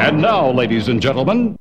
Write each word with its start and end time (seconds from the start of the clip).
And 0.00 0.22
now, 0.22 0.50
ladies 0.50 0.88
and 0.88 0.98
gentlemen, 0.98 1.58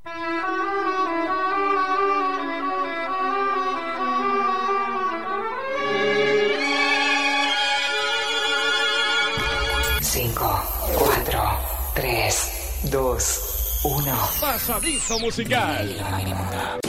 cinco, 9.99 10.63
cuatro, 10.95 11.59
tres, 11.93 12.79
dos, 12.89 13.81
uno. 13.83 14.15
Pasadizo 14.39 15.19
musical. 15.19 16.88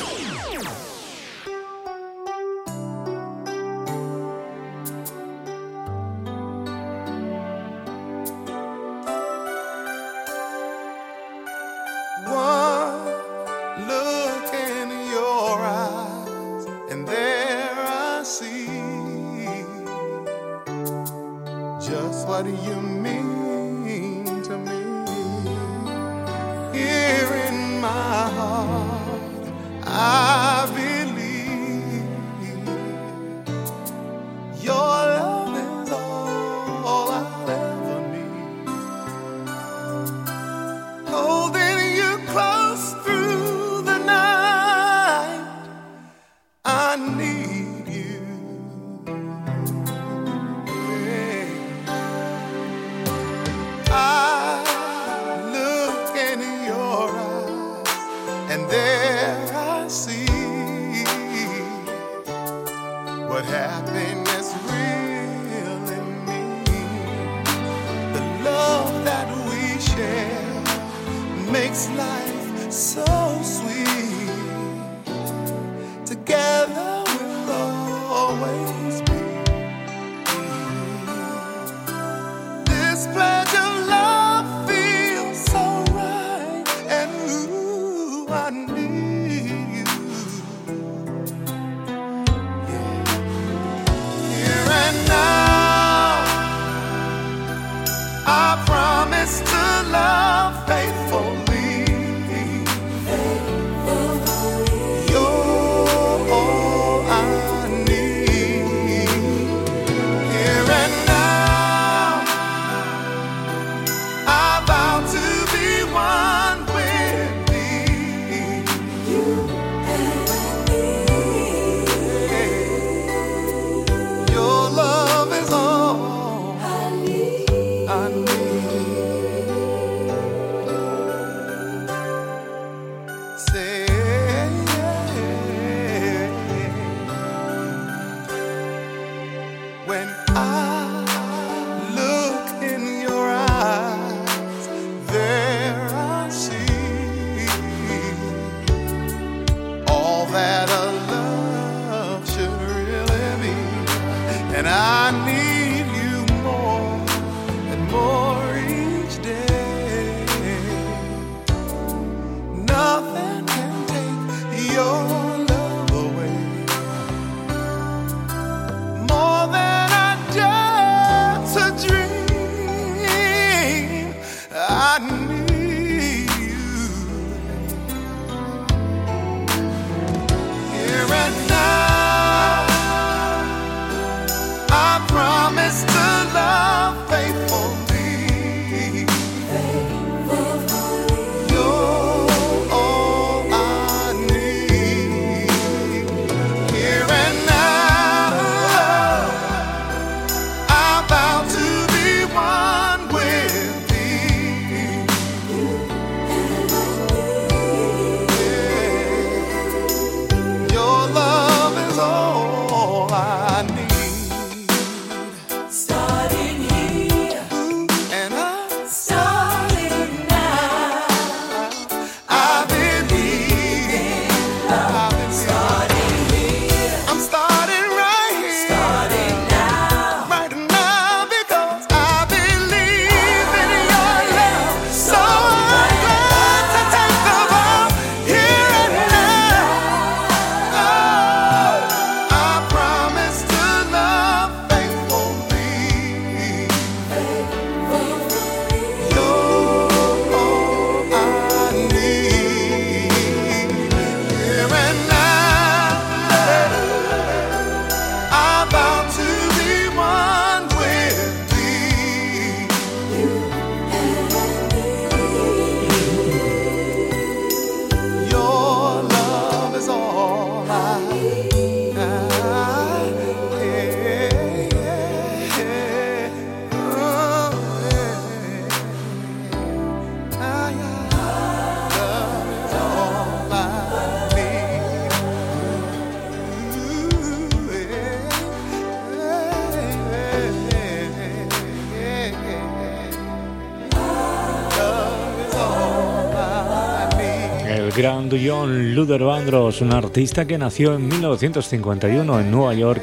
John 298.39 298.95
Luther 298.95 299.23
Vandross, 299.23 299.81
un 299.81 299.93
artista 299.93 300.47
que 300.47 300.59
nació 300.59 300.95
en 300.95 301.09
1951 301.09 302.41
en 302.41 302.51
Nueva 302.51 302.75
York 302.75 303.03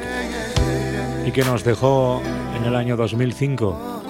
y 1.26 1.32
que 1.32 1.44
nos 1.44 1.64
dejó 1.64 2.22
en 2.56 2.64
el 2.64 2.74
año 2.74 2.96
2005. 2.96 4.02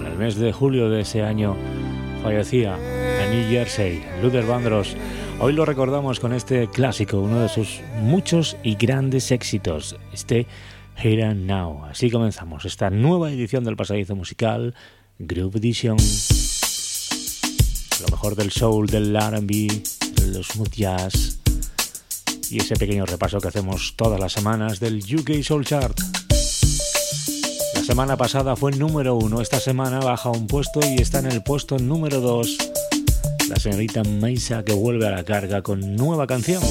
En 0.00 0.06
el 0.06 0.18
mes 0.18 0.36
de 0.36 0.52
julio 0.52 0.90
de 0.90 1.00
ese 1.00 1.22
año 1.22 1.56
fallecía 2.22 2.76
en 2.76 3.30
New 3.30 3.48
Jersey. 3.50 4.02
Luther 4.22 4.46
Vandross. 4.46 4.96
Hoy 5.40 5.52
lo 5.52 5.64
recordamos 5.64 6.20
con 6.20 6.32
este 6.32 6.68
clásico, 6.68 7.18
uno 7.18 7.40
de 7.40 7.48
sus 7.48 7.80
muchos 8.00 8.56
y 8.62 8.76
grandes 8.76 9.30
éxitos, 9.30 9.96
este 10.12 10.46
Here 10.96 11.24
and 11.24 11.46
Now. 11.46 11.84
Así 11.86 12.10
comenzamos 12.10 12.64
esta 12.64 12.90
nueva 12.90 13.30
edición 13.30 13.64
del 13.64 13.76
pasadizo 13.76 14.14
musical, 14.14 14.74
Group 15.18 15.56
Edition 15.56 15.96
lo 18.00 18.08
mejor 18.08 18.36
del 18.36 18.50
soul, 18.50 18.86
del 18.86 19.16
RB, 19.16 20.05
los 20.24 20.48
smooth 20.48 20.72
jazz 20.72 21.38
y 22.50 22.60
ese 22.60 22.76
pequeño 22.76 23.06
repaso 23.06 23.40
que 23.40 23.48
hacemos 23.48 23.94
todas 23.96 24.20
las 24.20 24.32
semanas 24.32 24.80
del 24.80 24.98
UK 24.98 25.42
Soul 25.42 25.64
Chart. 25.64 25.98
La 27.74 27.82
semana 27.84 28.16
pasada 28.16 28.56
fue 28.56 28.72
número 28.72 29.16
uno, 29.16 29.40
esta 29.40 29.60
semana 29.60 30.00
baja 30.00 30.30
un 30.30 30.46
puesto 30.46 30.80
y 30.80 31.00
está 31.00 31.18
en 31.18 31.26
el 31.26 31.42
puesto 31.42 31.78
número 31.78 32.20
dos. 32.20 32.56
La 33.48 33.56
señorita 33.56 34.02
Maisa 34.04 34.64
que 34.64 34.72
vuelve 34.72 35.06
a 35.06 35.10
la 35.10 35.24
carga 35.24 35.62
con 35.62 35.96
nueva 35.96 36.26
canción, 36.26 36.62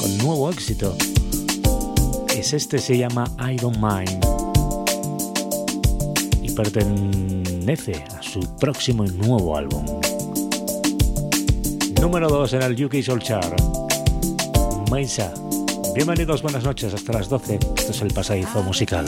con 0.00 0.18
nuevo 0.18 0.50
éxito. 0.50 0.96
Es 2.34 2.52
este, 2.52 2.78
se 2.78 2.96
llama 2.96 3.24
I 3.38 3.56
Don't 3.56 3.78
Mind 3.78 4.24
y 6.42 6.50
pertenece 6.52 8.04
a 8.16 8.22
su 8.22 8.40
próximo 8.56 9.04
y 9.04 9.10
nuevo 9.10 9.56
álbum 9.56 9.84
número 12.00 12.28
2 12.28 12.54
en 12.54 12.62
el 12.62 12.84
UK 12.84 13.02
Soul 13.02 13.20
Chart. 13.20 13.60
Maisa. 14.90 15.32
Bienvenidos, 15.94 16.40
buenas 16.42 16.64
noches, 16.64 16.94
hasta 16.94 17.12
las 17.12 17.28
12. 17.28 17.58
Esto 17.76 17.92
es 17.92 18.02
el 18.02 18.12
pasadizo 18.12 18.62
musical. 18.62 19.04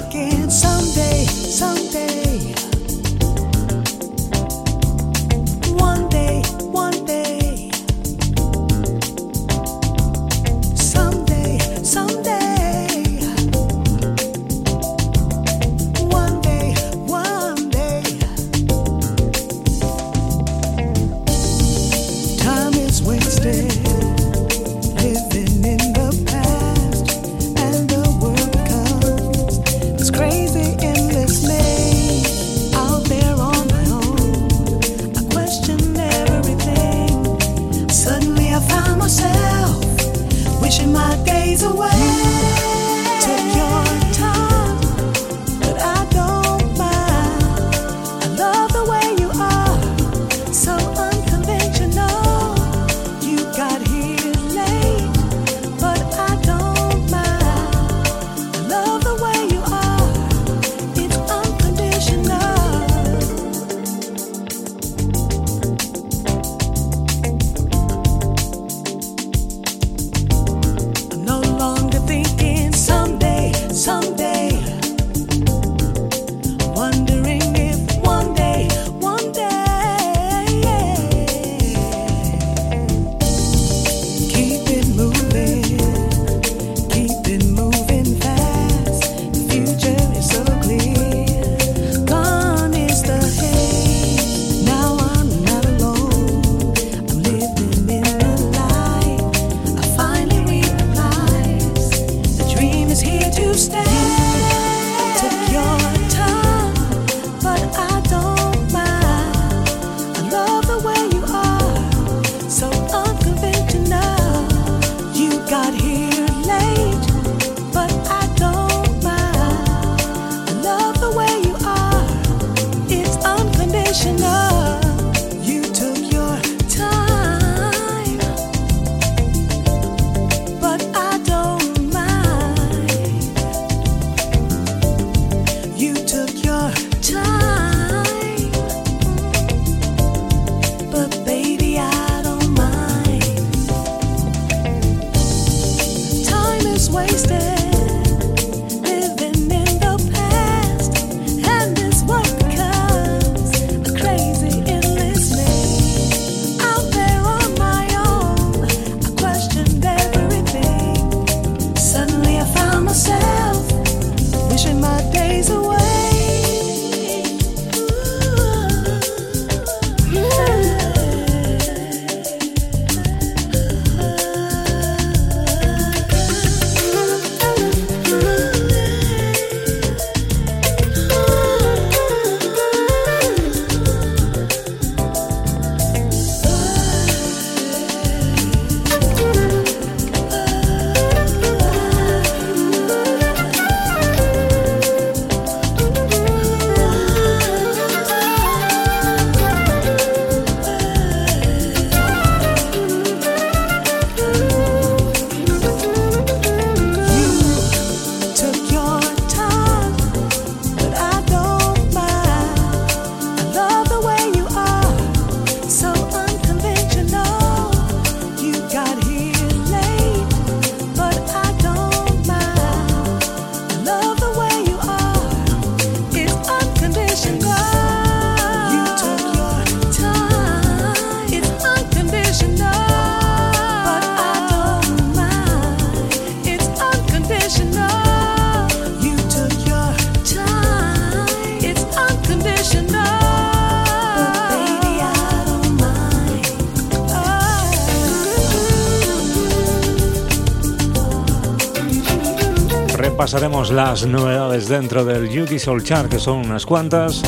Las 253.72 254.06
novedades 254.06 254.69
dentro 254.69 255.05
del 255.05 255.31
Yuki 255.31 255.58
Soul 255.58 255.82
Chart, 255.82 256.10
que 256.10 256.19
son 256.19 256.38
unas 256.38 256.67
cuantas. 256.67 257.22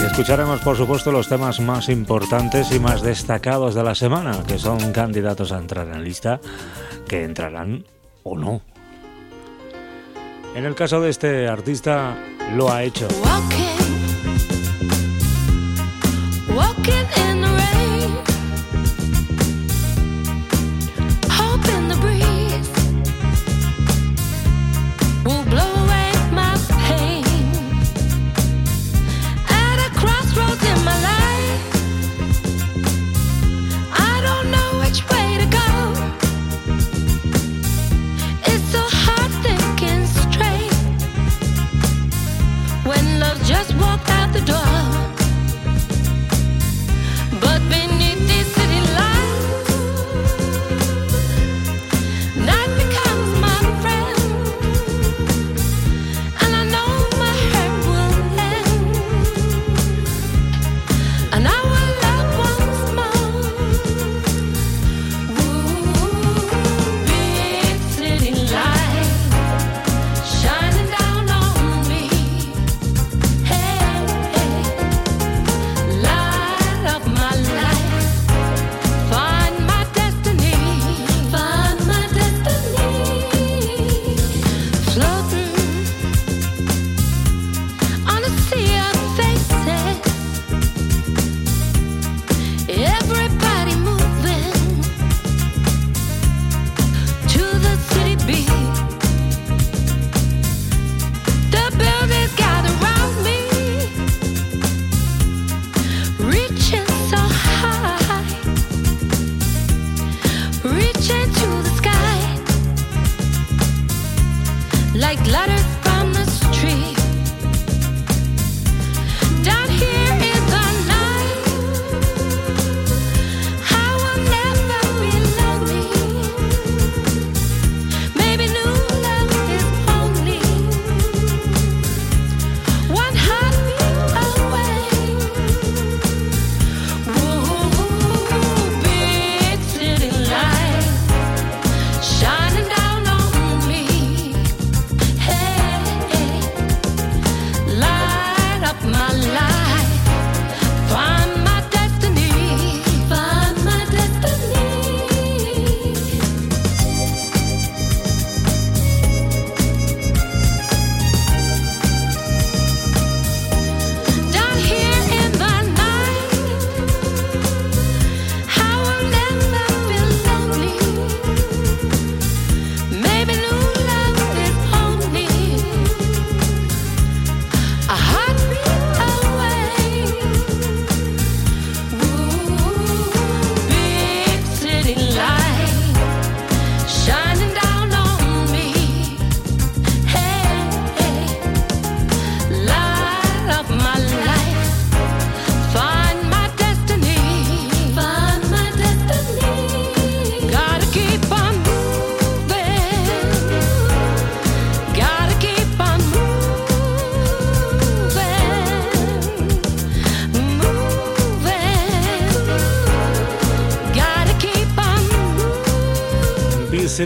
Y 0.00 0.04
escucharemos, 0.04 0.60
por 0.60 0.76
supuesto, 0.76 1.10
los 1.10 1.28
temas 1.28 1.60
más 1.60 1.88
importantes 1.88 2.70
y 2.72 2.78
más 2.78 3.02
destacados 3.02 3.74
de 3.74 3.82
la 3.82 3.94
semana, 3.94 4.42
que 4.46 4.58
son 4.58 4.92
candidatos 4.92 5.52
a 5.52 5.58
entrar 5.58 5.88
en 5.88 6.04
lista, 6.04 6.40
que 7.08 7.24
entrarán 7.24 7.84
o 8.24 8.36
no. 8.36 8.60
En 10.54 10.66
el 10.66 10.74
caso 10.74 11.00
de 11.00 11.10
este 11.10 11.48
artista, 11.48 12.14
lo 12.54 12.70
ha 12.70 12.82
hecho. 12.82 13.08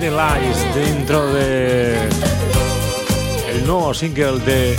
City 0.00 0.10
dentro 0.74 1.32
de 1.32 1.96
el 3.50 3.66
nuevo 3.66 3.94
single 3.94 4.38
de 4.40 4.76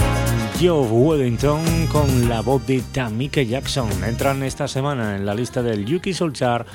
Joe 0.62 0.86
Weddington 0.88 1.88
con 1.88 2.30
la 2.30 2.42
voz 2.42 2.64
de 2.68 2.84
Tamika 2.92 3.42
Jackson. 3.42 3.90
Entran 4.04 4.44
esta 4.44 4.68
semana 4.68 5.16
en 5.16 5.26
la 5.26 5.34
lista 5.34 5.64
del 5.64 5.86
Yuki 5.86 6.14
Soul 6.14 6.34
Chart 6.34 6.68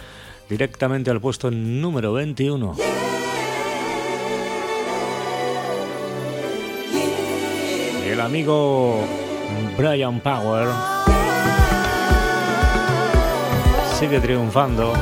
directamente 0.49 1.12
al 1.12 1.20
puesto 1.20 1.52
número 1.52 2.14
21. 2.14 2.75
el 8.11 8.20
amigo 8.20 9.06
Brian 9.78 10.18
Power 10.18 10.66
sigue 14.00 14.18
triunfando 14.18 14.92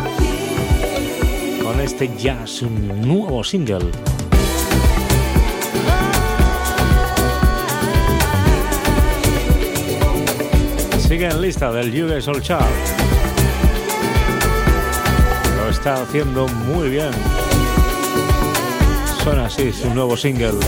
con 1.71 1.81
este 1.81 2.11
ya 2.19 2.49
su 2.49 2.69
nuevo 2.69 3.45
single. 3.45 3.93
Sigue 10.99 11.27
en 11.27 11.41
lista 11.41 11.71
del 11.71 12.03
US 12.03 12.27
All 12.27 12.43
Chart. 12.43 12.67
Lo 15.59 15.71
está 15.71 16.03
haciendo 16.03 16.49
muy 16.49 16.89
bien. 16.89 17.13
Suena 19.23 19.47
así 19.47 19.73
su 19.73 19.95
nuevo 19.95 20.17
single. 20.17 20.59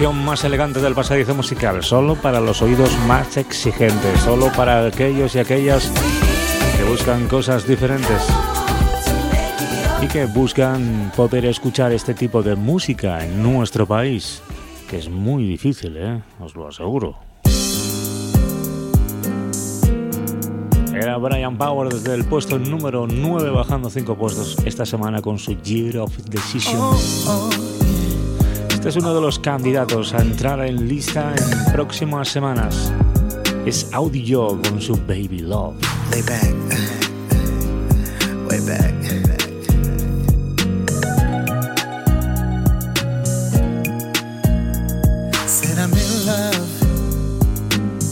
Versión 0.00 0.24
más 0.24 0.44
elegante 0.44 0.80
del 0.80 0.94
pasadizo 0.94 1.34
musical, 1.34 1.84
solo 1.84 2.14
para 2.14 2.40
los 2.40 2.62
oídos 2.62 2.90
más 3.06 3.36
exigentes, 3.36 4.20
solo 4.20 4.50
para 4.56 4.86
aquellos 4.86 5.34
y 5.34 5.40
aquellas 5.40 5.92
que 6.78 6.84
buscan 6.84 7.28
cosas 7.28 7.68
diferentes 7.68 8.26
y 10.00 10.06
que 10.06 10.24
buscan 10.24 11.12
poder 11.14 11.44
escuchar 11.44 11.92
este 11.92 12.14
tipo 12.14 12.42
de 12.42 12.56
música 12.56 13.22
en 13.22 13.42
nuestro 13.42 13.86
país, 13.86 14.40
que 14.88 14.96
es 14.96 15.10
muy 15.10 15.44
difícil, 15.44 15.94
¿eh? 15.98 16.22
os 16.40 16.54
lo 16.54 16.68
aseguro. 16.68 17.18
Era 20.94 21.18
Brian 21.18 21.58
Power 21.58 21.92
desde 21.92 22.14
el 22.14 22.24
puesto 22.24 22.58
número 22.58 23.06
9 23.06 23.50
bajando 23.50 23.90
5 23.90 24.16
puestos 24.16 24.56
esta 24.64 24.86
semana 24.86 25.20
con 25.20 25.38
su 25.38 25.60
Year 25.60 25.98
of 25.98 26.16
Decision. 26.24 27.79
Este 28.80 28.88
es 28.88 28.96
uno 28.96 29.14
de 29.14 29.20
los 29.20 29.38
candidatos 29.38 30.14
a 30.14 30.22
entrar 30.22 30.58
en 30.66 30.88
lista 30.88 31.34
en 31.36 31.72
próximas 31.74 32.30
semanas. 32.30 32.90
Es 33.66 33.86
Audio 33.92 34.58
con 34.62 34.80
su 34.80 34.96
Baby 34.96 35.40
Love. 35.40 35.74
Way 36.10 36.22
back. 36.22 36.54
Way 38.48 38.60
back. 38.60 38.94
Said. 45.46 45.78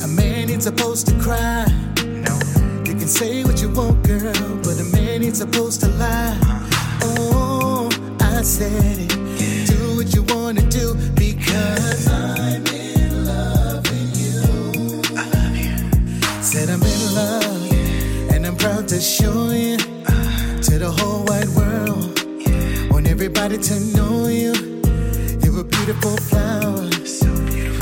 A 0.03 0.07
man 0.07 0.51
ain't 0.51 0.63
supposed 0.63 1.07
to 1.07 1.15
cry. 1.15 1.65
can 2.85 3.09
say 3.09 3.43
what 3.43 3.63
you 3.63 3.71
want, 3.71 4.07
girl, 4.07 4.59
but 4.63 4.79
a 4.79 4.85
man 4.93 5.23
ain't 5.23 5.37
supposed 5.37 5.81
to 5.81 5.89
lie. 5.93 6.37
Oh, 7.03 7.89
I 8.21 8.43
said 8.43 8.99
it. 8.99 9.18
What 9.99 10.15
you 10.15 10.23
wanna 10.29 10.63
do 10.71 10.95
because 11.17 12.07
I'm 12.07 12.65
in 12.67 13.27
love 13.27 13.83
with 13.83 14.15
you. 14.23 15.03
I 15.19 15.25
love 15.29 15.57
you. 15.57 15.75
Said 16.41 16.71
I'm 16.71 16.81
in 16.81 17.15
love, 17.17 18.33
and 18.33 18.47
I'm 18.47 18.55
proud 18.57 18.87
to 18.89 19.01
show 19.01 19.51
you 19.51 19.75
uh, 20.07 20.63
to 20.63 20.79
the 20.79 20.91
whole 20.99 21.25
wide 21.25 21.49
world. 21.49 22.17
Want 22.93 23.09
everybody 23.09 23.59
to 23.59 23.81
know 23.97 24.29
you. 24.29 24.55
You're 25.43 25.61
a 25.61 25.65
beautiful 25.65 26.17
flower. 26.17 26.89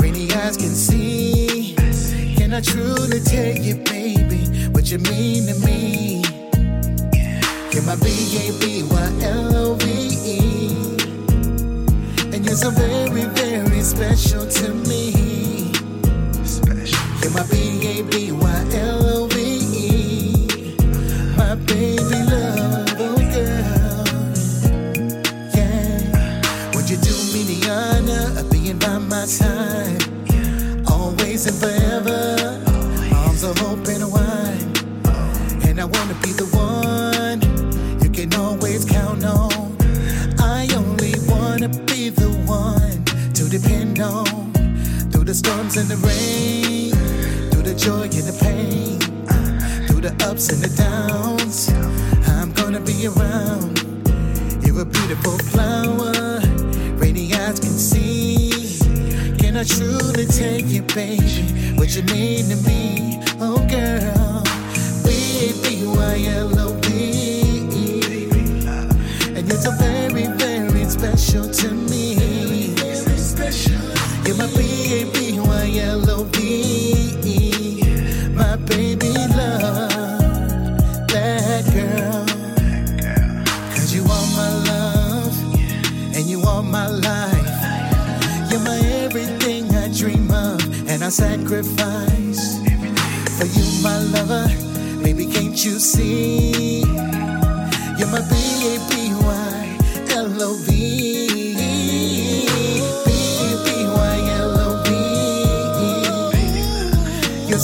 Rainy 0.01 0.33
eyes 0.33 0.57
can 0.57 0.73
see. 0.73 1.75
Can 2.35 2.51
I 2.51 2.61
truly 2.61 3.19
tell 3.19 3.55
you, 3.55 3.75
baby? 3.83 4.17
what 4.73 4.91
you 4.91 4.97
mean 4.99 5.45
to 5.47 5.53
me. 5.65 6.23
You're 7.71 7.83
my 7.83 7.95
B-A-B-Y-L-O-V-E. 7.97 8.87
And 10.89 10.96
you're 12.47 12.55
so 12.55 12.71
very, 12.71 13.25
very 13.25 13.81
special 13.81 14.47
to 14.47 14.73
me. 14.73 15.73
Special. 16.45 17.07
My. 19.27 20.33
My 21.37 21.55
baby 21.55 22.19
love, 22.31 22.95
oh 22.99 23.17
girl. 23.35 24.05
Yeah. 25.55 26.71
Would 26.75 26.89
you 26.89 26.97
do 26.97 27.15
me 27.33 27.43
the 27.51 27.59
honor 27.69 28.39
of 28.39 28.49
being 28.51 28.79
by 28.79 28.97
my 28.97 29.25
side? 29.25 30.03
Always 30.89 31.47
and 31.47 31.57
forever. 31.57 32.63
Arms 33.13 33.43
are 33.43 33.57
open 33.65 34.01
and 34.01 34.13
I 34.13 34.16
storms 45.37 45.77
and 45.77 45.87
the 45.87 45.97
rain, 45.97 46.91
through 47.51 47.61
the 47.61 47.75
joy 47.75 48.09
and 48.17 48.25
the 48.25 48.35
pain, 48.41 48.97
through 49.85 50.01
the 50.01 50.09
ups 50.25 50.49
and 50.49 50.63
the 50.63 50.73
downs. 50.75 51.69
I'm 52.27 52.51
gonna 52.53 52.79
be 52.79 53.05
around. 53.05 53.77
You're 54.65 54.81
a 54.81 54.85
beautiful 54.85 55.37
flower, 55.37 56.41
rainy 56.97 57.35
eyes 57.35 57.59
can 57.59 57.77
see. 57.77 58.79
Can 59.37 59.57
I 59.57 59.63
truly 59.63 60.25
take 60.25 60.65
you, 60.65 60.81
baby? 60.81 61.75
What 61.77 61.95
you 61.95 62.01
mean 62.13 62.49
to 62.49 62.57
me, 62.67 63.21
oh 63.39 63.61
girl? 63.69 64.43
B-Y-L-O-V-E 65.63 66.47
And 69.35 69.47
you're 69.47 69.61
so 69.61 69.71
very, 69.71 70.25
very 70.25 70.85
special 70.85 71.47
to 71.47 71.71
me 71.71 72.07
You're 74.25 74.35
my 74.35 74.47
B-A-B-Y-L-O-V-E 75.77 77.13
My 78.33 78.55
baby 78.55 79.13
love. 79.37 79.91
That 81.13 81.65
girl. 81.71 82.25
Cause 83.75 83.93
you 83.93 84.01
are 84.01 84.27
my 84.35 84.49
love. 84.71 85.35
And 86.15 86.25
you 86.25 86.41
are 86.41 86.63
my 86.63 86.87
life. 86.87 87.61
You're 88.49 88.61
my 88.61 88.79
everything 89.03 89.75
I 89.75 89.89
dream 89.93 90.31
of. 90.31 90.59
And 90.89 91.03
I 91.03 91.09
sacrifice 91.09 92.57
For 93.37 93.45
you, 93.45 93.65
my 93.83 93.99
lover. 94.15 94.47
Baby, 95.03 95.27
can't 95.27 95.63
you 95.63 95.77
see? 95.77 96.81
You're 97.99 98.09
my 98.09 98.21
B-A-B-Y-L-O-V 98.31 98.96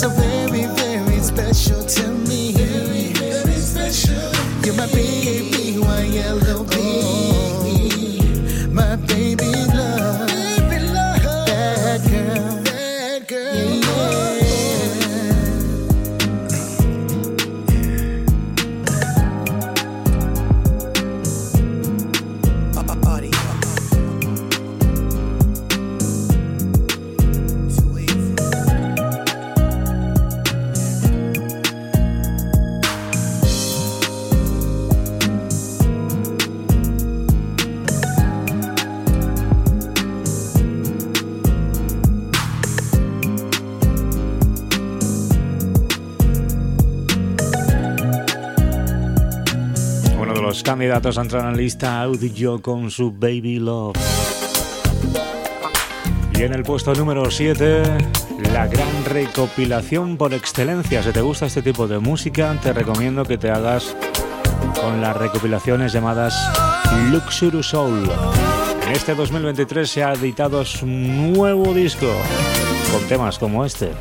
so 0.04 0.10
very, 0.10 0.66
very 0.66 1.20
special 1.20 1.82
to 1.82 2.10
me. 2.28 2.52
You're 4.64 4.76
my 4.76 4.86
B-A-B-Y-L-O-V 4.88 5.43
entrar 50.96 51.42
en 51.46 51.52
la 51.52 51.58
lista 51.58 52.04
Audio 52.04 52.62
con 52.62 52.92
su 52.92 53.12
Baby 53.12 53.58
Love. 53.58 53.98
Y 56.38 56.44
en 56.44 56.54
el 56.54 56.62
puesto 56.64 56.94
número 56.94 57.32
7, 57.32 57.84
la 58.54 58.68
gran 58.68 59.06
recopilación 59.06 60.18
por 60.18 60.36
excelencia. 60.36 61.02
Si 61.02 61.12
te 61.12 61.22
gusta 61.22 61.48
este 61.48 61.64
tipo 61.64 61.88
de 61.88 61.98
música, 61.98 62.58
te 62.62 62.74
recomiendo 62.74 63.26
que 63.26 63.40
te 63.40 63.50
hagas 63.50 63.96
con 64.80 65.02
las 65.02 65.18
recopilaciones 65.18 65.94
llamadas 65.94 66.36
Luxury 67.12 67.64
Soul. 67.64 68.10
En 68.86 68.92
este 68.92 69.16
2023 69.16 69.90
se 69.90 70.04
ha 70.04 70.14
editado 70.14 70.64
su 70.64 70.86
nuevo 70.86 71.74
disco 71.74 72.08
con 72.92 73.08
temas 73.08 73.40
como 73.40 73.66
este. 73.66 73.92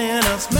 letting 0.00 0.30
us 0.30 0.59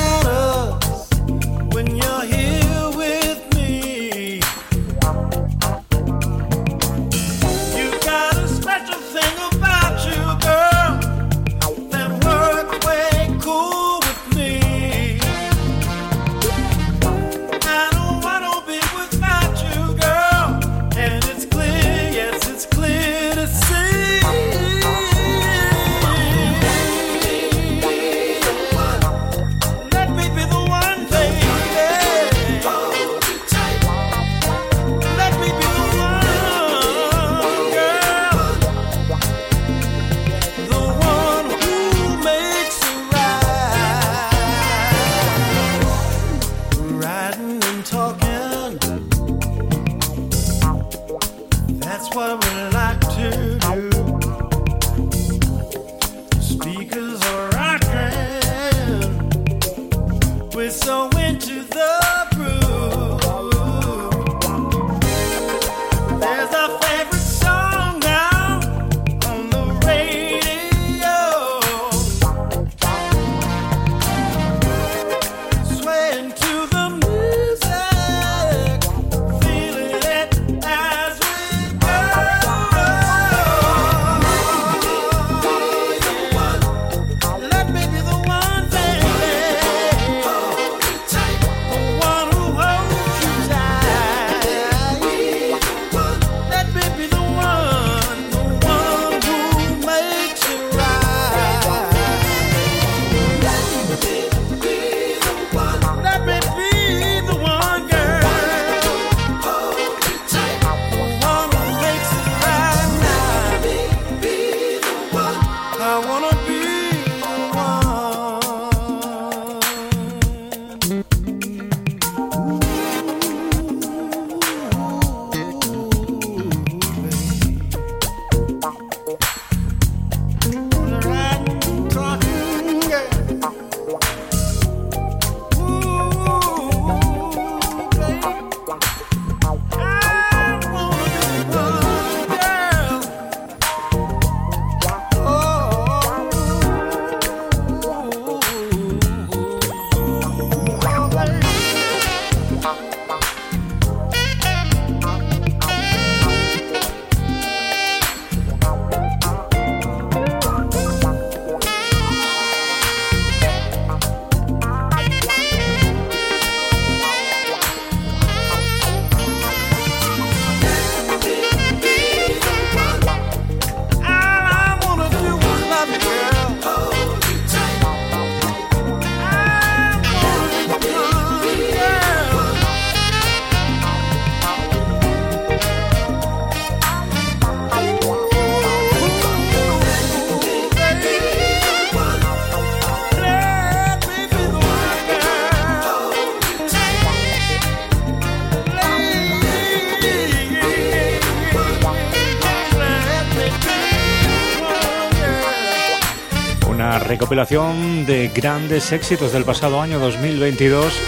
recopilación 207.30 208.06
de 208.06 208.26
grandes 208.34 208.90
éxitos 208.90 209.32
del 209.32 209.44
pasado 209.44 209.80
año 209.80 210.00
2022 210.00 211.00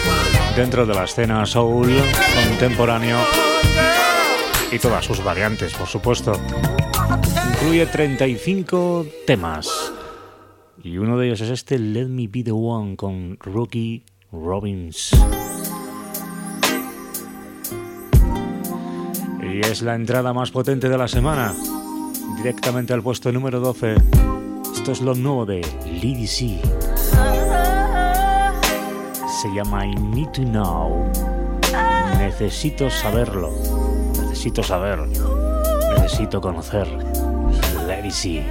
dentro 0.55 0.87
de 0.87 0.95
la 0.95 1.03
escena 1.03 1.45
soul 1.47 1.91
contemporáneo 2.49 3.19
y 4.71 4.79
todas 4.79 5.05
sus 5.05 5.25
variantes, 5.25 5.75
por 5.75 5.89
supuesto. 5.89 6.41
Incluye 7.51 7.87
35 7.87 9.05
temas 9.27 9.69
y 10.85 10.97
uno 10.97 11.19
de 11.19 11.27
ellos 11.27 11.41
es 11.41 11.51
este 11.51 11.81
Let 11.81 12.07
Me 12.07 12.29
Be 12.29 12.45
the 12.45 12.53
One 12.53 12.95
con 12.95 13.37
Rookie 13.41 14.05
Robbins. 14.31 15.11
Y 19.43 19.59
es 19.67 19.83
la 19.83 19.97
entrada 19.97 20.33
más 20.33 20.53
potente 20.53 20.89
de 20.89 20.99
la 20.99 21.09
semana, 21.09 21.53
directamente 22.37 22.93
al 22.93 23.03
puesto 23.03 23.33
número 23.33 23.59
12. 23.59 24.42
Esto 24.83 24.91
es 24.91 25.01
lo 25.01 25.15
nuevo 25.15 25.47
de 25.47 25.61
Lady 25.85 26.27
C. 26.27 26.61
Se 29.41 29.49
llama 29.55 29.87
I 29.87 29.95
Need 29.95 30.31
to 30.33 30.43
Know. 30.43 31.09
Necesito 32.19 32.91
saberlo. 32.91 33.53
Necesito 34.21 34.61
saber. 34.65 34.99
Necesito 36.01 36.41
conocer. 36.41 36.89
Lady 37.87 38.11
C. 38.11 38.45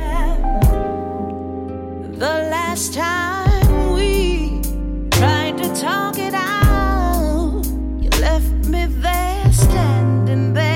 The 2.17 2.49
last 2.49 2.93
time 2.93 3.93
we 3.93 4.61
tried 5.09 5.57
to 5.57 5.67
talk 5.75 6.17
it 6.17 6.33
out, 6.33 7.61
you 7.99 8.09
left 8.21 8.69
me 8.69 8.85
there 9.01 9.51
standing 9.51 10.53
there 10.53 10.70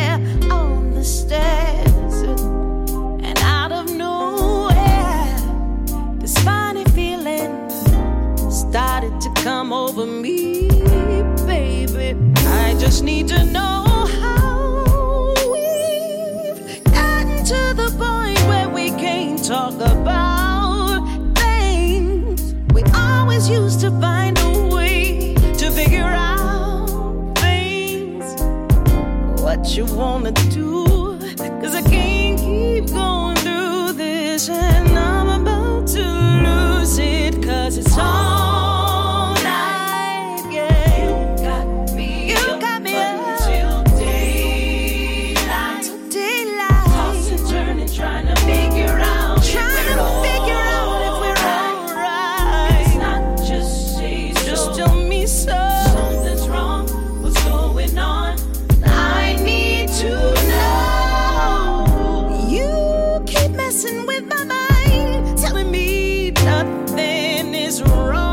need 13.05 13.27
to 13.27 13.45
know 13.45 13.85
how 14.19 15.31
we've 15.51 16.83
gotten 16.85 17.43
to 17.45 17.73
the 17.75 17.93
point 17.99 18.39
where 18.47 18.67
we 18.67 18.89
can't 18.89 19.45
talk 19.45 19.75
about 19.75 21.05
things. 21.37 22.55
We 22.73 22.81
always 22.95 23.47
used 23.47 23.81
to 23.81 23.91
find 24.01 24.35
a 24.39 24.75
way 24.75 25.35
to 25.35 25.69
figure 25.69 26.01
out 26.03 27.37
things. 27.37 28.41
What 29.39 29.77
you 29.77 29.85
wanna 29.85 30.31
do? 30.31 31.19
Cause 31.61 31.75
I 31.75 31.83
can't 31.83 32.39
keep 32.39 32.87
going 32.87 33.35
through 33.35 33.93
this 33.93 34.49
and 34.49 34.97
I'm 34.97 35.41
about 35.41 35.85
to 35.89 36.03
lose 36.47 36.97
it 36.97 37.43
cause 37.43 37.77
it's 37.77 37.95
all 37.99 38.24
messing 67.79 67.97
with 67.97 68.24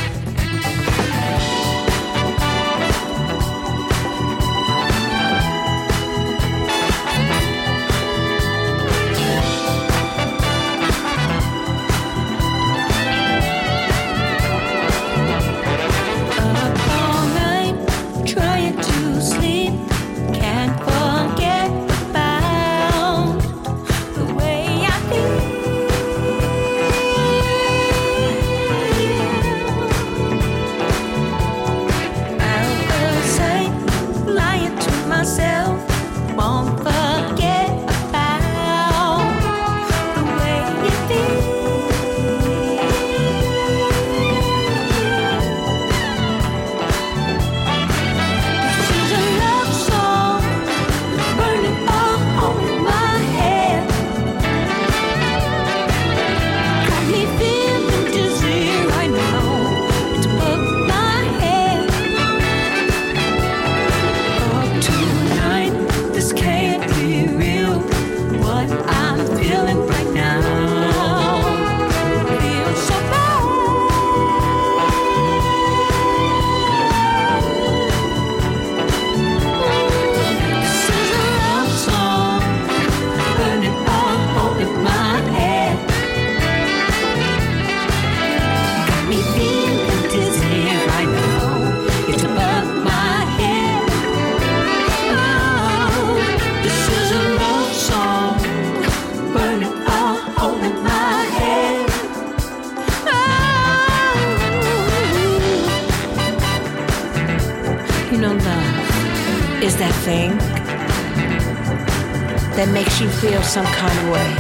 Some 113.53 113.67
kind 113.67 113.99
of 113.99 114.09
way. 114.09 114.31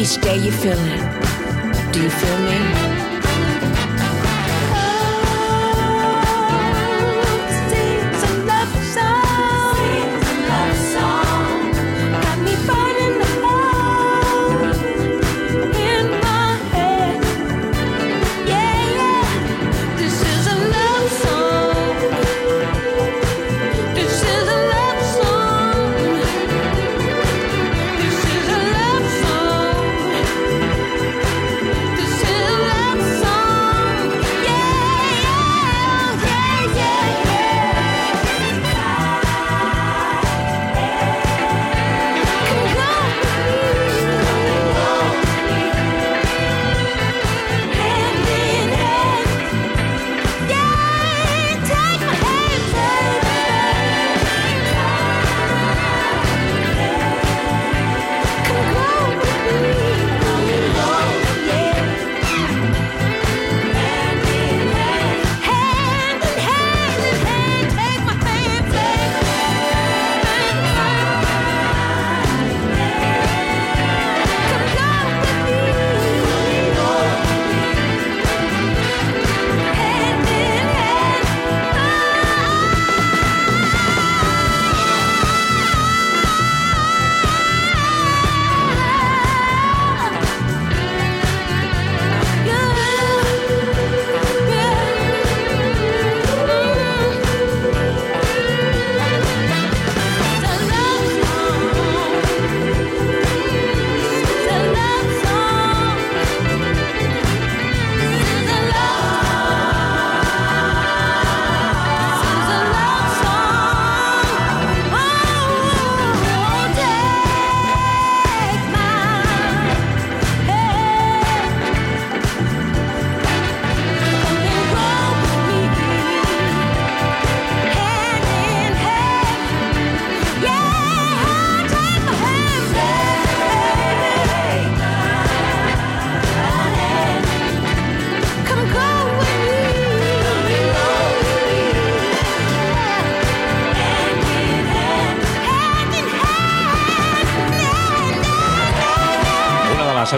Each 0.00 0.20
day 0.20 0.36
you 0.36 0.52
feel 0.52 0.78
it. 0.78 1.92
Do 1.92 2.00
you 2.00 2.10
feel 2.10 2.38
me? 2.38 2.85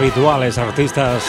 Habituales 0.09 0.57
artistas 0.57 1.23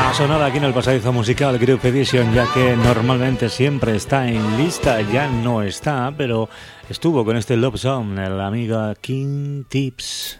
a 0.00 0.12
sonar 0.12 0.42
aquí 0.42 0.58
en 0.58 0.64
el 0.64 0.74
pasadizo 0.74 1.12
musical 1.12 1.56
Group 1.56 1.84
Edition, 1.84 2.34
ya 2.34 2.52
que 2.52 2.74
normalmente 2.74 3.48
siempre 3.48 3.94
está 3.94 4.26
en 4.26 4.56
lista, 4.56 5.00
ya 5.02 5.28
no 5.28 5.62
está, 5.62 6.12
pero 6.16 6.48
estuvo 6.88 7.24
con 7.24 7.36
este 7.36 7.56
Love 7.56 7.78
Song, 7.78 8.18
el 8.18 8.40
amigo 8.40 8.92
King 9.00 9.62
Tips. 9.68 10.36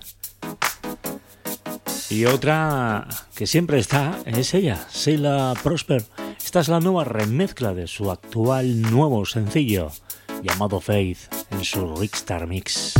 Y 2.11 2.24
otra 2.24 3.07
que 3.36 3.47
siempre 3.47 3.78
está 3.78 4.18
es 4.24 4.53
ella, 4.53 4.84
Sheila 4.92 5.55
Prosper. 5.62 6.03
Esta 6.44 6.59
es 6.59 6.68
la 6.68 6.80
nueva 6.80 7.05
remezcla 7.05 7.74
de 7.74 7.86
su 7.86 8.11
actual 8.11 8.82
nuevo 8.82 9.24
sencillo, 9.24 9.92
llamado 10.42 10.80
Faith, 10.80 11.32
en 11.53 11.64
su 11.64 11.94
Rickstar 11.94 12.49
Mix. 12.49 12.94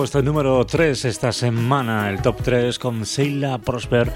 Puesto 0.00 0.22
número 0.22 0.64
3 0.64 1.04
esta 1.04 1.30
semana, 1.30 2.08
el 2.08 2.22
top 2.22 2.36
3 2.42 2.78
con 2.78 3.04
Seila 3.04 3.58
Prosper, 3.58 4.10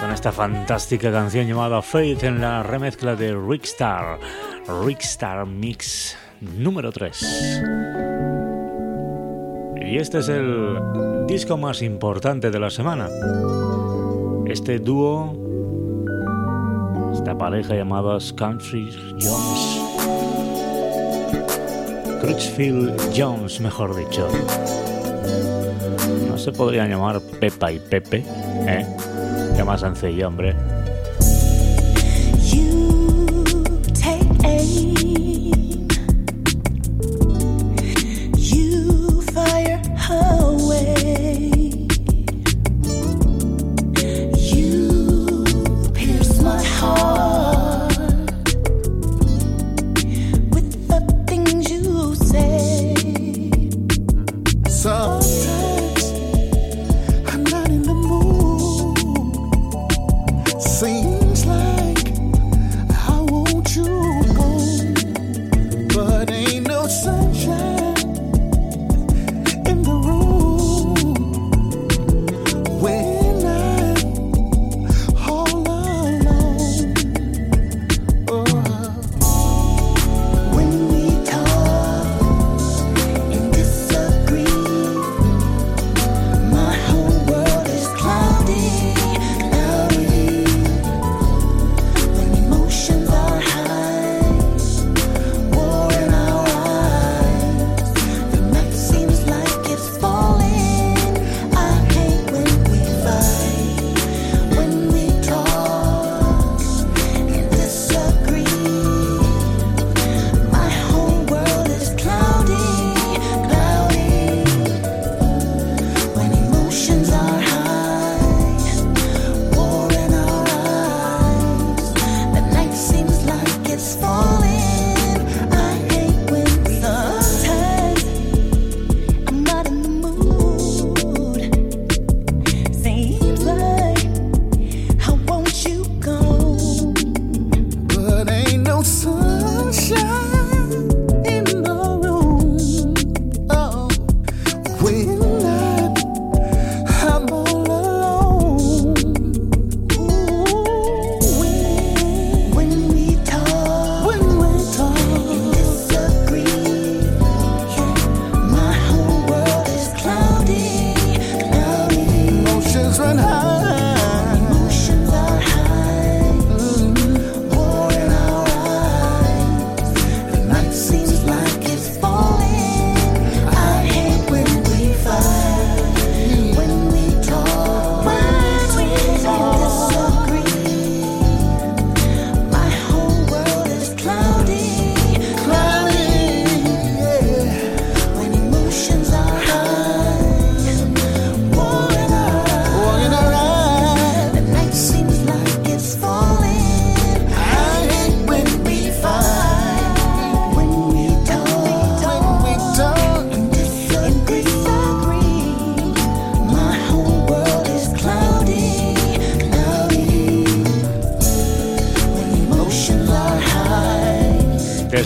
con 0.00 0.10
esta 0.10 0.32
fantástica 0.32 1.12
canción 1.12 1.46
llamada 1.46 1.82
Faith 1.82 2.22
en 2.22 2.40
la 2.40 2.62
remezcla 2.62 3.14
de 3.14 3.36
Rickstar, 3.36 4.18
Rickstar 4.82 5.44
Mix 5.44 6.16
número 6.40 6.90
3. 6.90 7.62
Y 9.84 9.98
este 9.98 10.20
es 10.20 10.30
el 10.30 10.78
disco 11.26 11.58
más 11.58 11.82
importante 11.82 12.50
de 12.50 12.58
la 12.58 12.70
semana. 12.70 13.10
Este 14.46 14.78
dúo, 14.78 15.36
esta 17.12 17.36
pareja 17.36 17.74
llamada 17.74 18.16
Country 18.34 18.90
Jones. 19.20 19.80
Crutchfield 22.22 22.98
Jones, 23.14 23.60
mejor 23.60 23.94
dicho 23.94 24.26
se 26.44 26.52
podrían 26.52 26.90
llamar 26.90 27.22
Pepa 27.40 27.72
y 27.72 27.78
Pepe, 27.78 28.22
¿eh? 28.68 28.86
Qué 29.56 29.64
más 29.64 29.80
sencillo, 29.80 30.28
hombre. 30.28 30.54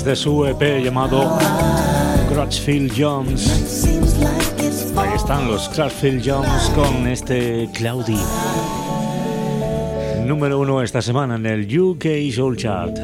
Desde 0.08 0.22
su 0.22 0.46
EP 0.46 0.82
llamado 0.82 1.38
Crutchfield 2.30 2.94
Jones. 2.96 3.84
Ahí 4.96 5.10
están 5.14 5.48
los 5.48 5.68
Crutchfield 5.68 6.22
Jones 6.24 6.72
con 6.74 7.06
este 7.06 7.68
Cloudy. 7.74 8.16
Número 10.24 10.60
uno 10.60 10.80
esta 10.80 11.02
semana 11.02 11.34
en 11.34 11.44
el 11.44 11.78
UK 11.78 12.06
Soul 12.34 12.56
Chart. 12.56 12.98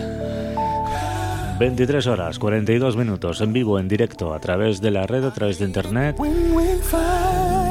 23 1.58 2.06
horas, 2.06 2.38
42 2.38 2.96
minutos 2.96 3.42
en 3.42 3.52
vivo, 3.52 3.78
en 3.78 3.86
directo, 3.86 4.32
a 4.32 4.40
través 4.40 4.80
de 4.80 4.90
la 4.90 5.06
red, 5.06 5.24
a 5.24 5.34
través 5.34 5.58
de 5.58 5.66
internet. 5.66 6.16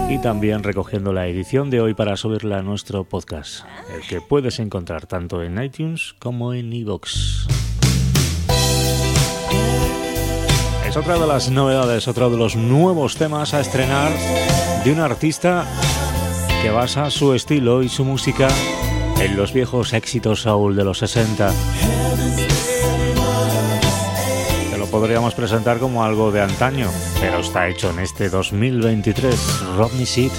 Y 0.09 0.19
también 0.19 0.61
recogiendo 0.61 1.11
la 1.11 1.25
edición 1.25 1.71
de 1.71 1.81
hoy 1.81 1.95
para 1.95 2.17
subirla 2.17 2.59
a 2.59 2.61
nuestro 2.61 3.03
podcast, 3.03 3.65
el 3.95 4.07
que 4.07 4.21
puedes 4.21 4.59
encontrar 4.59 5.07
tanto 5.07 5.41
en 5.41 5.59
iTunes 5.63 6.13
como 6.19 6.53
en 6.53 6.71
iVoox. 6.71 7.62
Es 10.93 10.97
otra 10.97 11.17
de 11.17 11.25
las 11.25 11.49
novedades, 11.49 12.07
otro 12.07 12.29
de 12.29 12.37
los 12.37 12.55
nuevos 12.55 13.15
temas 13.15 13.55
a 13.55 13.61
estrenar 13.61 14.11
de 14.85 14.91
un 14.91 14.99
artista 14.99 15.65
que 16.61 16.69
basa 16.69 17.09
su 17.09 17.33
estilo 17.33 17.81
y 17.81 17.89
su 17.89 18.05
música 18.05 18.47
en 19.19 19.35
los 19.35 19.53
viejos 19.53 19.91
éxitos 19.93 20.43
soul 20.43 20.75
de 20.75 20.83
los 20.83 20.99
60. 20.99 21.51
Te 24.69 24.77
lo 24.77 24.85
podríamos 24.85 25.33
presentar 25.33 25.79
como 25.79 26.03
algo 26.03 26.31
de 26.31 26.41
antaño, 26.41 26.91
pero 27.19 27.39
está 27.39 27.67
hecho 27.67 27.89
en 27.89 27.97
este 27.97 28.29
2023. 28.29 29.63
Rodney 29.75 30.05
Seed. 30.05 30.31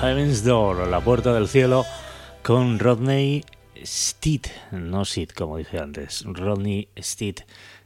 Heaven's 0.00 0.44
Door, 0.44 0.88
la 0.88 1.00
puerta 1.00 1.32
del 1.32 1.48
cielo, 1.48 1.86
con 2.42 2.78
Rodney 2.78 3.44
Steed, 3.82 4.42
no 4.70 5.06
Sid, 5.06 5.30
como 5.30 5.56
dije 5.56 5.78
antes, 5.78 6.22
Rodney 6.26 6.88
Steed, 6.98 7.36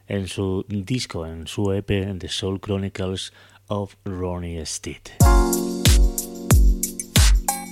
en 0.07 0.27
su 0.27 0.65
disco, 0.67 1.25
en 1.25 1.47
su 1.47 1.71
EP 1.71 1.87
The 2.19 2.27
Soul 2.27 2.59
Chronicles 2.59 3.31
of 3.67 3.95
Ronnie 4.03 4.65
Steed. 4.65 5.01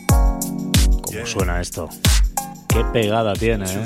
¿Cómo 0.08 1.26
suena 1.26 1.60
esto? 1.60 1.90
Qué 2.70 2.84
pegada 2.94 3.34
tiene, 3.34 3.66
¿eh? 3.66 3.86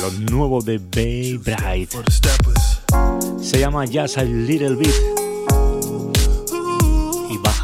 Lo 0.00 0.10
nuevo 0.30 0.62
de 0.62 0.78
Bay 0.78 1.36
Bright. 1.36 1.92
Se 3.40 3.58
llama 3.58 3.84
Just 3.86 4.16
a 4.16 4.24
Little 4.24 4.76
Bit. 4.76 5.25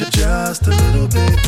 you 0.00 0.06
just 0.10 0.66
a 0.66 0.70
little 0.70 1.08
bit. 1.08 1.38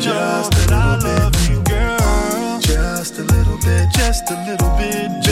Just 0.00 0.54
a 0.54 0.66
little 0.68 1.30
bit, 1.30 1.64
girl. 1.64 2.60
Just 2.60 3.18
a 3.18 3.22
little 3.22 3.58
bit, 3.58 3.88
just 3.94 4.30
a 4.30 4.34
little 4.46 4.70
bit. 4.78 5.23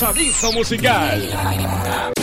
pasadizo 0.00 0.50
musical. 0.52 2.19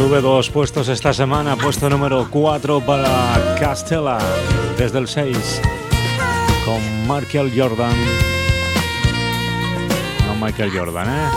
Sube 0.00 0.22
dos 0.22 0.48
puestos 0.48 0.88
esta 0.88 1.12
semana, 1.12 1.56
puesto 1.56 1.90
número 1.90 2.26
4 2.30 2.80
para 2.80 3.54
Castella, 3.60 4.16
desde 4.78 4.98
el 4.98 5.06
6, 5.06 5.60
con 6.64 6.80
Michael 7.02 7.52
Jordan. 7.54 7.92
No 10.26 10.42
Michael 10.42 10.70
Jordan, 10.74 11.06
¿eh? 11.06 11.28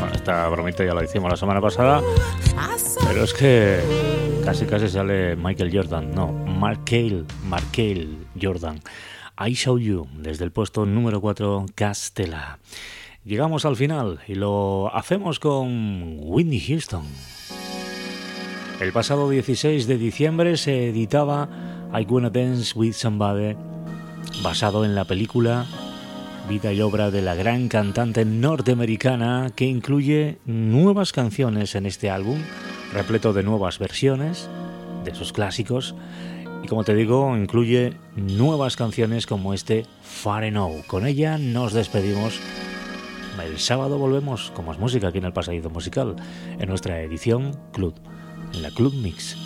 Bueno, 0.00 0.14
esta 0.16 0.48
bromita 0.48 0.84
ya 0.84 0.92
la 0.92 1.04
hicimos 1.04 1.30
la 1.30 1.36
semana 1.36 1.60
pasada, 1.60 2.02
pero 3.06 3.22
es 3.22 3.32
que 3.32 3.78
casi 4.44 4.66
casi 4.66 4.88
sale 4.88 5.36
Michael 5.36 5.70
Jordan, 5.72 6.12
no, 6.12 6.32
Markel, 6.32 7.24
Markel 7.44 8.18
Jordan. 8.42 8.80
I 9.46 9.52
Show 9.54 9.78
You, 9.78 10.08
desde 10.12 10.44
el 10.44 10.50
puesto 10.50 10.84
número 10.84 11.20
4, 11.20 11.66
Castella. 11.76 12.58
Llegamos 13.28 13.66
al 13.66 13.76
final 13.76 14.20
y 14.26 14.36
lo 14.36 14.90
hacemos 14.96 15.38
con 15.38 16.16
Whitney 16.22 16.60
Houston. 16.60 17.04
El 18.80 18.90
pasado 18.90 19.28
16 19.28 19.86
de 19.86 19.98
diciembre 19.98 20.56
se 20.56 20.88
editaba 20.88 21.46
I 21.92 22.04
Wanna 22.04 22.30
Dance 22.30 22.72
with 22.74 22.94
Somebody, 22.94 23.54
basado 24.42 24.82
en 24.86 24.94
la 24.94 25.04
película 25.04 25.66
Vida 26.48 26.72
y 26.72 26.80
obra 26.80 27.10
de 27.10 27.20
la 27.20 27.34
gran 27.34 27.68
cantante 27.68 28.24
norteamericana 28.24 29.50
que 29.54 29.66
incluye 29.66 30.38
nuevas 30.46 31.12
canciones 31.12 31.74
en 31.74 31.84
este 31.84 32.08
álbum, 32.08 32.38
repleto 32.94 33.34
de 33.34 33.42
nuevas 33.42 33.78
versiones 33.78 34.48
de 35.04 35.14
sus 35.14 35.34
clásicos. 35.34 35.94
Y 36.64 36.66
como 36.66 36.82
te 36.82 36.94
digo, 36.94 37.36
incluye 37.36 37.92
nuevas 38.16 38.76
canciones 38.76 39.26
como 39.26 39.52
este 39.52 39.84
Far 40.00 40.44
and 40.44 40.86
Con 40.86 41.06
ella 41.06 41.36
nos 41.36 41.74
despedimos 41.74 42.40
el 43.44 43.58
sábado 43.58 43.98
volvemos 43.98 44.50
con 44.52 44.66
más 44.66 44.78
música 44.78 45.08
aquí 45.08 45.18
en 45.18 45.24
el 45.24 45.32
Pasadizo 45.32 45.70
Musical, 45.70 46.16
en 46.58 46.68
nuestra 46.68 47.00
edición 47.00 47.58
Club, 47.72 47.94
en 48.52 48.62
la 48.62 48.70
Club 48.70 48.94
Mix. 48.94 49.36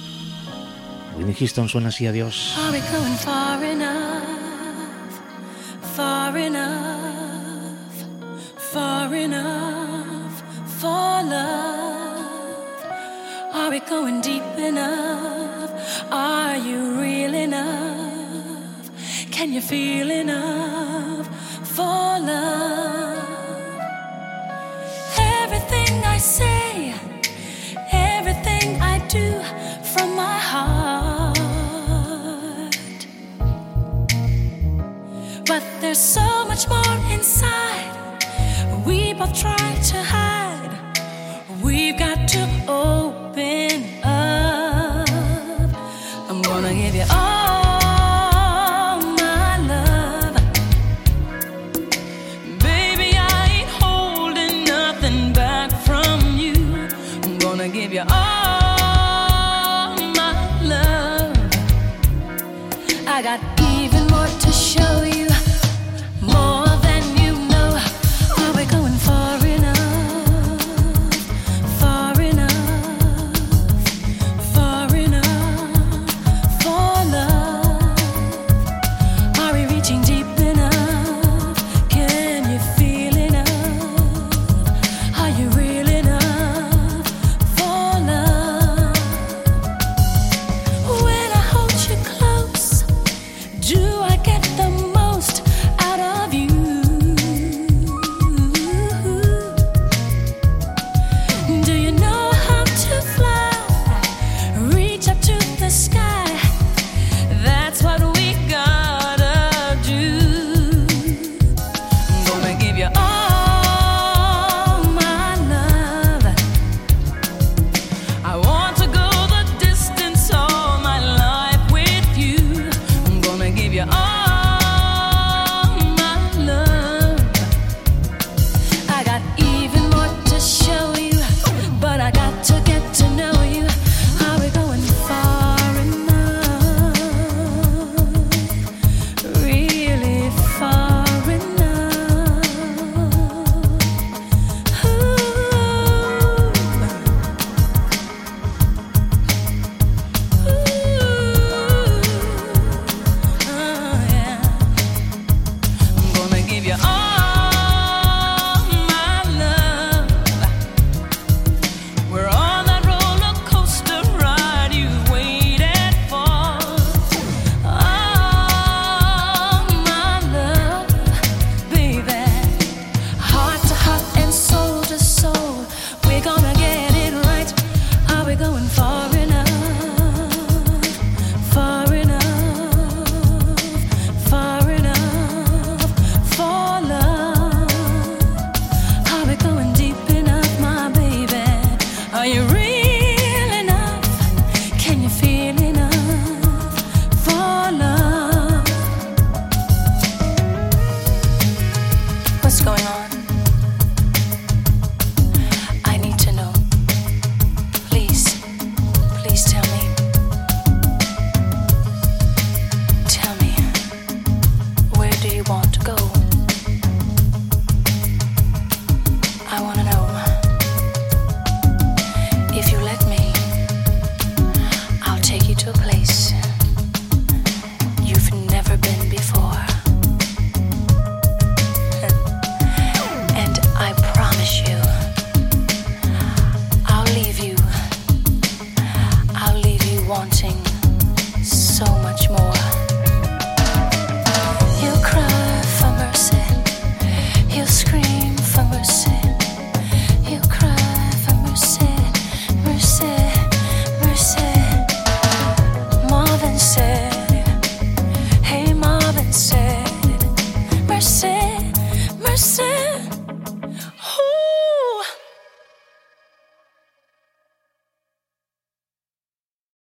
Winnie 1.16 1.34
Houston 1.34 1.68
suena 1.68 1.88
así, 1.88 2.06
adiós. 2.06 2.56
Are 2.58 2.72
we 2.72 2.80
going 2.90 3.16
far 3.18 3.62
enough? 3.64 4.22
Far 5.96 6.36
enough? 6.36 7.72
Far 8.72 9.14
enough 9.14 10.42
for 10.80 11.22
love? 11.24 12.02
Are 13.52 13.70
we 13.70 13.80
going 13.80 14.20
deep 14.22 14.42
enough? 14.58 15.70
Are 16.10 16.56
you 16.56 16.98
real 16.98 17.34
enough? 17.34 18.90
Can 19.30 19.52
you 19.52 19.60
feel 19.60 20.10
enough 20.10 21.28
for 21.62 22.18
love? 22.20 23.31
Everything 25.54 26.02
I 26.02 26.16
say, 26.16 26.94
everything 27.92 28.80
I 28.80 29.06
do 29.06 29.42
from 29.92 30.16
my 30.16 30.38
heart. 30.52 31.36
But 35.46 35.62
there's 35.82 35.98
so 35.98 36.46
much 36.46 36.66
more 36.70 36.96
inside. 37.10 37.92
We 38.86 39.12
both 39.12 39.38
try 39.38 39.74
to 39.90 40.02
hide. 40.02 40.74
We've 41.62 41.98
got 41.98 42.26
to 42.28 42.48